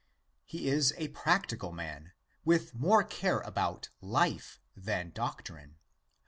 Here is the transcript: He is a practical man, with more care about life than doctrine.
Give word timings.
He 0.47 0.67
is 0.67 0.95
a 0.97 1.09
practical 1.09 1.71
man, 1.71 2.11
with 2.43 2.73
more 2.73 3.03
care 3.03 3.41
about 3.41 3.89
life 4.01 4.59
than 4.75 5.11
doctrine. 5.11 5.75